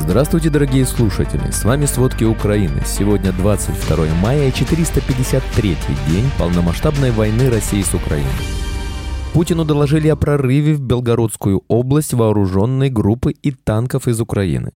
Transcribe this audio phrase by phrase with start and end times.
[0.00, 1.50] Здравствуйте, дорогие слушатели!
[1.50, 2.82] С вами «Сводки Украины».
[2.86, 5.76] Сегодня 22 мая и 453
[6.08, 8.26] день полномасштабной войны России с Украиной.
[9.34, 14.72] Путину доложили о прорыве в Белгородскую область вооруженной группы и танков из Украины.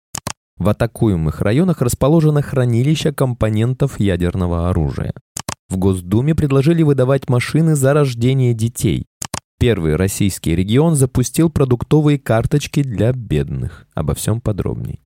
[0.58, 5.14] В атакуемых районах расположено хранилище компонентов ядерного оружия.
[5.70, 9.06] В Госдуме предложили выдавать машины за рождение детей.
[9.58, 13.88] Первый российский регион запустил продуктовые карточки для бедных.
[13.96, 15.00] Обо всем подробней.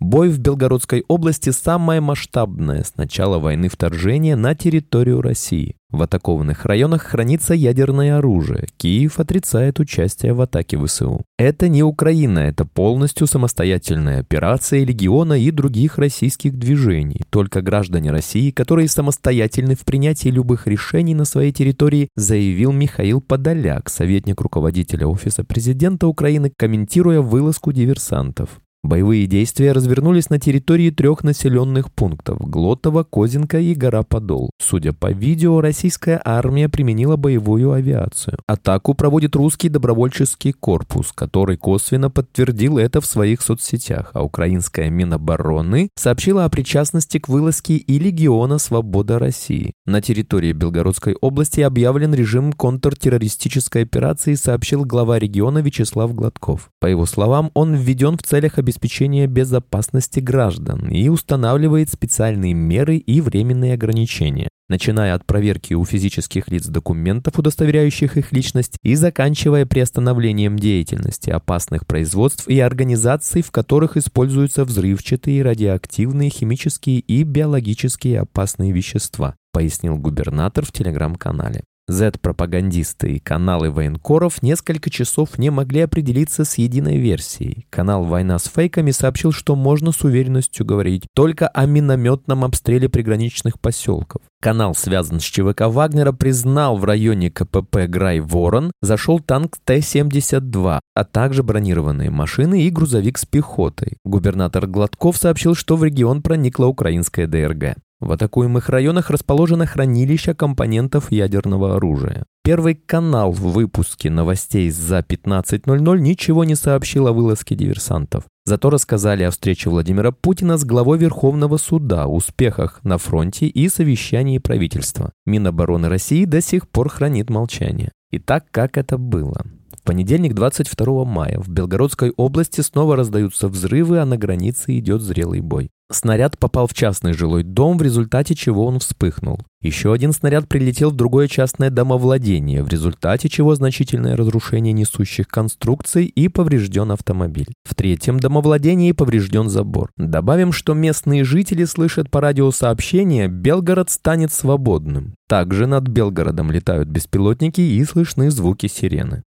[0.00, 5.74] Бой в Белгородской области самое масштабное с начала войны вторжения на территорию России.
[5.90, 8.68] В атакованных районах хранится ядерное оружие.
[8.76, 11.24] Киев отрицает участие в атаке ВСУ.
[11.36, 17.22] Это не Украина, это полностью самостоятельная операция легиона и других российских движений.
[17.30, 23.88] Только граждане России, которые самостоятельны в принятии любых решений на своей территории, заявил Михаил Подоляк,
[23.88, 28.60] советник руководителя Офиса президента Украины, комментируя вылазку диверсантов.
[28.84, 34.50] Боевые действия развернулись на территории трех населенных пунктов– Глотово, Козинка и гора Подол.
[34.62, 38.38] Судя по видео, российская армия применила боевую авиацию.
[38.46, 45.88] Атаку проводит русский добровольческий корпус, который косвенно подтвердил это в своих соцсетях, а украинская Минобороны
[45.96, 49.72] сообщила о причастности к вылазке и Легиона Свобода России.
[49.86, 56.70] На территории Белгородской области объявлен режим контртеррористической операции, сообщил глава региона Вячеслав Гладков.
[56.80, 62.98] По его словам, он введен в целях обеспечения обеспечения безопасности граждан и устанавливает специальные меры
[62.98, 69.64] и временные ограничения, начиная от проверки у физических лиц документов, удостоверяющих их личность, и заканчивая
[69.64, 78.72] приостановлением деятельности опасных производств и организаций, в которых используются взрывчатые, радиоактивные, химические и биологические опасные
[78.72, 81.64] вещества, пояснил губернатор в телеграм-канале.
[81.88, 87.66] Z-пропагандисты и каналы военкоров несколько часов не могли определиться с единой версией.
[87.70, 93.58] Канал «Война с фейками» сообщил, что можно с уверенностью говорить только о минометном обстреле приграничных
[93.58, 94.20] поселков.
[94.40, 101.42] Канал, связан с ЧВК Вагнера, признал в районе КПП Грай-Ворон зашел танк Т-72, а также
[101.42, 103.96] бронированные машины и грузовик с пехотой.
[104.04, 107.78] Губернатор Гладков сообщил, что в регион проникла украинская ДРГ.
[108.00, 112.24] В атакуемых районах расположено хранилище компонентов ядерного оружия.
[112.44, 118.24] Первый канал в выпуске новостей за 15.00 ничего не сообщил о вылазке диверсантов.
[118.44, 124.38] Зато рассказали о встрече Владимира Путина с главой Верховного суда, успехах на фронте и совещании
[124.38, 125.12] правительства.
[125.26, 127.90] Минобороны России до сих пор хранит молчание.
[128.12, 129.44] Итак, как это было?
[129.88, 135.70] Понедельник, 22 мая, в Белгородской области снова раздаются взрывы, а на границе идет зрелый бой.
[135.90, 139.40] Снаряд попал в частный жилой дом, в результате чего он вспыхнул.
[139.62, 146.04] Еще один снаряд прилетел в другое частное домовладение, в результате чего значительное разрушение несущих конструкций
[146.04, 147.48] и поврежден автомобиль.
[147.64, 149.90] В третьем домовладении поврежден забор.
[149.96, 155.14] Добавим, что местные жители слышат по радиосообщения «Белгород станет свободным».
[155.26, 159.22] Также над Белгородом летают беспилотники и слышны звуки сирены.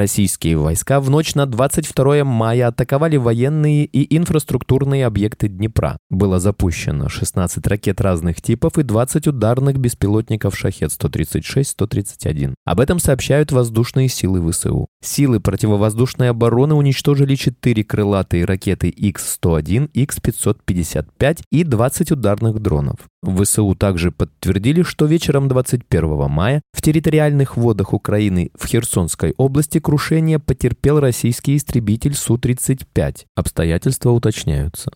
[0.00, 5.98] Российские войска в ночь на 22 мая атаковали военные и инфраструктурные объекты Днепра.
[6.08, 12.54] Было запущено 16 ракет разных типов и 20 ударных беспилотников «Шахет-136-131».
[12.64, 14.86] Об этом сообщают воздушные силы ВСУ.
[15.04, 23.00] Силы противовоздушной обороны уничтожили 4 крылатые ракеты Х-101, Х-555 и 20 ударных дронов.
[23.22, 30.38] ВСУ также подтвердили, что вечером 21 мая в территориальных водах Украины в Херсонской области крушение
[30.38, 33.24] потерпел российский истребитель Су-35.
[33.34, 34.92] Обстоятельства уточняются.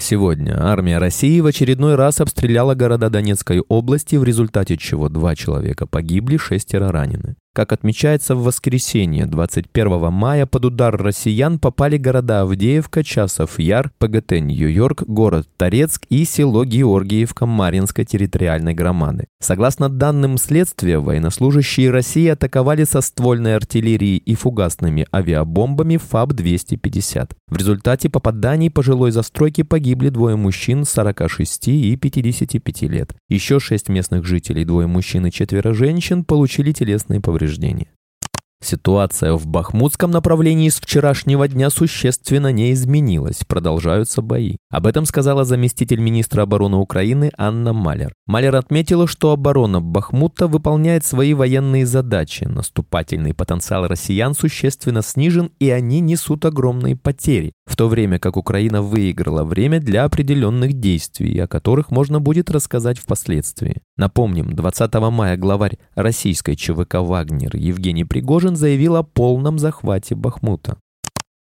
[0.00, 5.88] Сегодня армия России в очередной раз обстреляла города Донецкой области, в результате чего два человека
[5.88, 7.34] погибли, шестеро ранены.
[7.58, 14.40] Как отмечается в воскресенье 21 мая, под удар россиян попали города Авдеевка, Часов Яр, ПГТ
[14.42, 19.26] Нью-Йорк, город Торецк и село Георгиевка Маринской территориальной громады.
[19.40, 27.32] Согласно данным следствия, военнослужащие России атаковали со ствольной артиллерией и фугасными авиабомбами ФАБ-250.
[27.48, 33.16] В результате попаданий по жилой застройке погибли двое мужчин 46 и 55 лет.
[33.28, 37.88] Еще шесть местных жителей, двое мужчин и четверо женщин, получили телесные повреждения повреждения.
[38.60, 44.56] Ситуация в Бахмутском направлении с вчерашнего дня существенно не изменилась, продолжаются бои.
[44.68, 48.14] Об этом сказала заместитель министра обороны Украины Анна Малер.
[48.26, 55.70] Малер отметила, что оборона Бахмута выполняет свои военные задачи, наступательный потенциал россиян существенно снижен и
[55.70, 61.46] они несут огромные потери, в то время как Украина выиграла время для определенных действий, о
[61.46, 63.82] которых можно будет рассказать впоследствии.
[63.96, 70.78] Напомним, 20 мая главарь российской ЧВК «Вагнер» Евгений Пригожин заявил о полном захвате Бахмута.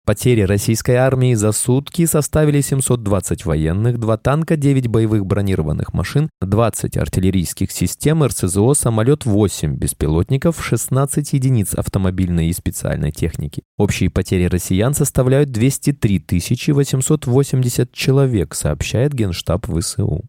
[0.07, 6.97] Потери российской армии за сутки составили 720 военных, 2 танка, 9 боевых бронированных машин, 20
[6.97, 13.65] артиллерийских систем, РСЗО, самолет 8 беспилотников, 16 единиц автомобильной и специальной техники.
[13.79, 16.25] Общие потери россиян составляют 203
[16.69, 20.23] 880 человек, сообщает Генштаб ВСУ.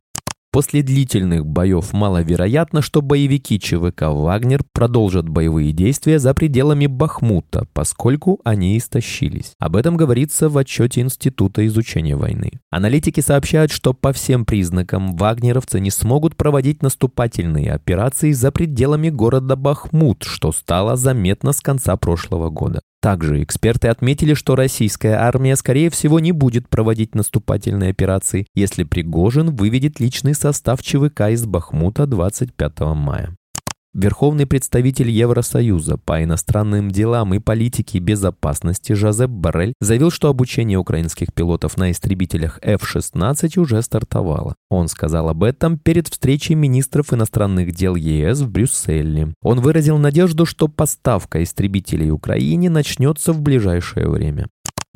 [0.52, 8.40] После длительных боев маловероятно, что боевики ЧВК «Вагнер» продолжат боевые действия за пределами Бахмута, поскольку
[8.44, 9.54] они истощились.
[9.60, 12.54] Об этом говорится в отчете Института изучения войны.
[12.72, 19.56] Аналитики сообщают, что по всем признакам вагнеровцы не смогут проводить наступательные операции за пределами города
[19.56, 22.82] Бахмут, что стало заметно с конца прошлого года.
[23.02, 29.56] Также эксперты отметили, что российская армия, скорее всего, не будет проводить наступательные операции, если Пригожин
[29.56, 33.37] выведет личный состав ЧВК из Бахмута 25 мая.
[33.98, 41.34] Верховный представитель Евросоюза по иностранным делам и политике безопасности Жозеп Барель заявил, что обучение украинских
[41.34, 44.54] пилотов на истребителях F-16 уже стартовало.
[44.70, 49.34] Он сказал об этом перед встречей министров иностранных дел ЕС в Брюсселе.
[49.42, 54.46] Он выразил надежду, что поставка истребителей Украине начнется в ближайшее время.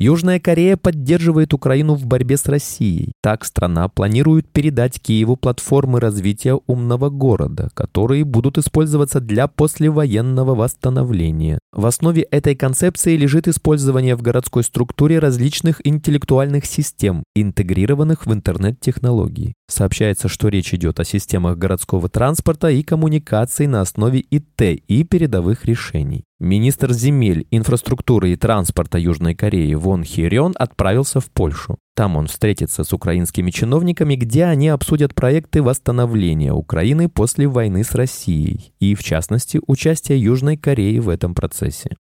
[0.04, 3.12] Южная Корея поддерживает Украину в борьбе с Россией.
[3.22, 11.60] Так страна планирует передать Киеву платформы развития умного города, которые будут использоваться для послевоенного восстановления.
[11.72, 19.54] В основе этой концепции лежит использование в городской структуре различных интеллектуальных систем, интегрированных в интернет-технологии.
[19.68, 25.64] Сообщается, что речь идет о системах городского транспорта и коммуникаций на основе ИТ и передовых
[25.64, 26.24] решений.
[26.42, 31.78] Министр земель, инфраструктуры и транспорта Южной Кореи Вон Хирён отправился в Польшу.
[31.94, 37.92] Там он встретится с украинскими чиновниками, где они обсудят проекты восстановления Украины после войны с
[37.94, 41.94] Россией и, в частности, участие Южной Кореи в этом процессе.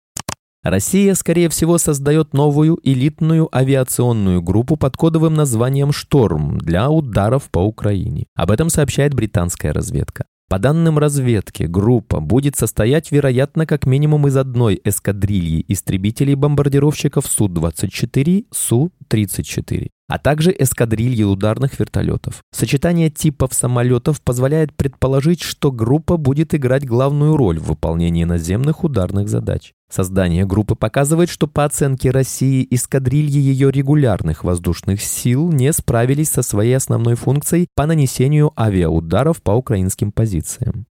[0.63, 7.59] Россия, скорее всего, создает новую элитную авиационную группу под кодовым названием «Шторм» для ударов по
[7.59, 8.27] Украине.
[8.37, 10.23] Об этом сообщает британская разведка.
[10.49, 19.89] По данным разведки, группа будет состоять, вероятно, как минимум из одной эскадрильи истребителей-бомбардировщиков Су-24, Су-34
[20.09, 22.43] а также эскадрильи ударных вертолетов.
[22.51, 29.29] Сочетание типов самолетов позволяет предположить, что группа будет играть главную роль в выполнении наземных ударных
[29.29, 29.73] задач.
[29.89, 36.41] Создание группы показывает, что по оценке России эскадрильи ее регулярных воздушных сил не справились со
[36.41, 40.85] своей основной функцией по нанесению авиаударов по украинским позициям.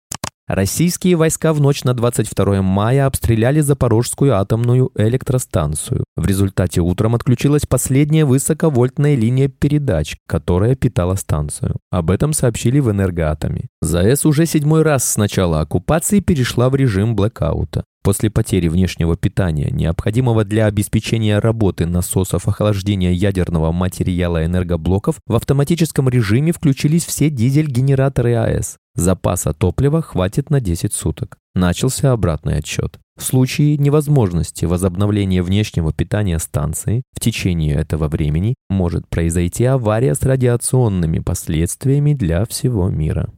[0.48, 6.04] Российские войска в ночь на 22 мая обстреляли Запорожскую атомную электростанцию.
[6.14, 11.78] В результате утром отключилась последняя высоковольтная линия передач, которая питала станцию.
[11.90, 13.62] Об этом сообщили в Энергоатоме.
[13.82, 17.82] ЗАЭС уже седьмой раз с начала оккупации перешла в режим блэкаута.
[18.04, 26.08] После потери внешнего питания, необходимого для обеспечения работы насосов охлаждения ядерного материала энергоблоков, в автоматическом
[26.08, 28.76] режиме включились все дизель-генераторы АЭС.
[28.96, 31.38] Запаса топлива хватит на 10 суток.
[31.54, 32.98] Начался обратный отсчет.
[33.16, 40.22] В случае невозможности возобновления внешнего питания станции в течение этого времени может произойти авария с
[40.22, 43.30] радиационными последствиями для всего мира.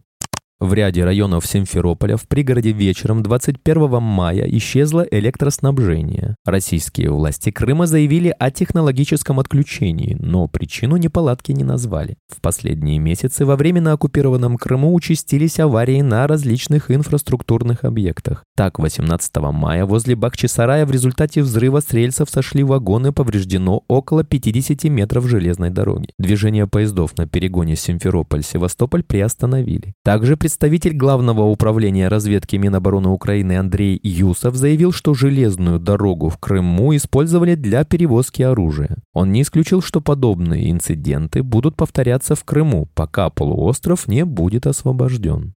[0.60, 6.34] В ряде районов Симферополя в пригороде вечером 21 мая исчезло электроснабжение.
[6.44, 12.16] Российские власти Крыма заявили о технологическом отключении, но причину неполадки не назвали.
[12.28, 18.42] В последние месяцы во временно оккупированном Крыму участились аварии на различных инфраструктурных объектах.
[18.56, 24.82] Так, 18 мая возле Бахчисарая в результате взрыва с рельсов сошли вагоны, повреждено около 50
[24.90, 26.08] метров железной дороги.
[26.18, 29.94] Движение поездов на перегоне Симферополь-Севастополь приостановили.
[30.02, 36.96] Также Представитель Главного управления разведки Минобороны Украины Андрей Юсов заявил, что железную дорогу в Крыму
[36.96, 38.96] использовали для перевозки оружия.
[39.12, 45.52] Он не исключил, что подобные инциденты будут повторяться в Крыму, пока полуостров не будет освобожден.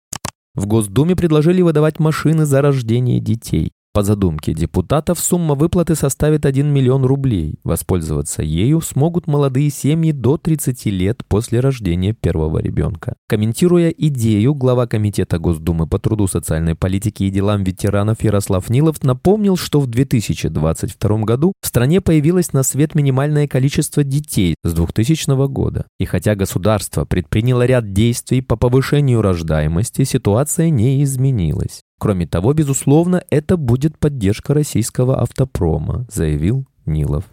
[0.56, 3.70] В Госдуме предложили выдавать машины за рождение детей.
[4.00, 7.57] По задумке депутатов сумма выплаты составит 1 миллион рублей.
[7.64, 13.16] Воспользоваться ею смогут молодые семьи до 30 лет после рождения первого ребенка.
[13.28, 19.59] Комментируя идею, глава Комитета Госдумы по труду, социальной политике и делам ветеранов Ярослав Нилов напомнил,
[19.59, 25.85] что в 2022 году в стране появилось на свет минимальное количество детей с 2000 года.
[25.99, 31.83] И хотя государство предприняло ряд действий по повышению рождаемости, ситуация не изменилась.
[32.00, 37.25] Кроме того, безусловно, это будет поддержка российского автопрома, заявил Нилов.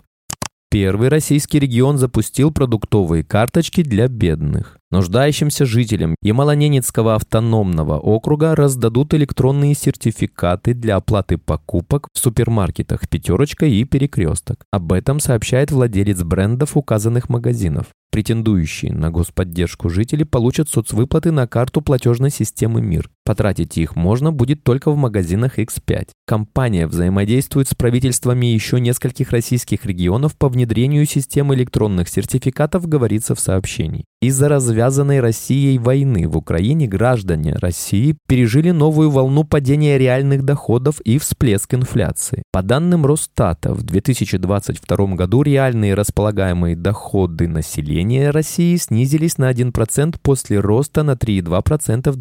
[0.69, 4.77] Первый российский регион запустил продуктовые карточки для бедных.
[4.91, 13.85] Нуждающимся жителям Ямало-Ненецкого автономного округа раздадут электронные сертификаты для оплаты покупок в супермаркетах «Пятерочка» и
[13.85, 14.65] «Перекресток».
[14.71, 17.87] Об этом сообщает владелец брендов указанных магазинов.
[18.11, 23.09] Претендующие на господдержку жители получат соцвыплаты на карту платежной системы МИР.
[23.27, 26.11] Потратить их можно будет только в магазинах X5.
[26.25, 33.41] Компания взаимодействует с правительствами еще нескольких российских регионов по внедрению системы электронных сертификатов, говорится в
[33.41, 34.05] сообщении.
[34.19, 41.19] Из-за развязанной Россией войны в Украине граждане России пережили новую волну падения реальных доходов и
[41.19, 42.41] всплеск инфляции.
[42.51, 50.59] По данным Росстата, в 2022 году реальные располагаемые доходы населения России снизились на 1% после
[50.59, 52.15] роста на 3,2% в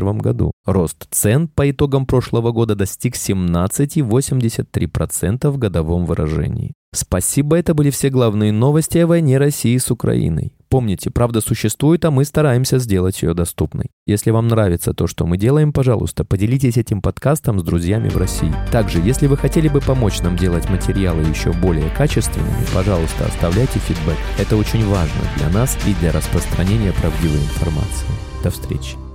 [0.00, 0.52] 2021 году.
[0.64, 6.72] Рост цен по итогам прошлого года достиг 17,83% в годовом выражении.
[6.94, 10.52] Спасибо, это были все главные новости о войне России с Украиной.
[10.68, 13.86] Помните, правда существует, а мы стараемся сделать ее доступной.
[14.06, 18.52] Если вам нравится то, что мы делаем, пожалуйста, поделитесь этим подкастом с друзьями в России.
[18.72, 24.18] Также, если вы хотели бы помочь нам делать материалы еще более качественными, пожалуйста, оставляйте фидбэк.
[24.38, 28.06] Это очень важно для нас и для распространения правдивой информации.
[28.42, 29.05] До встречи.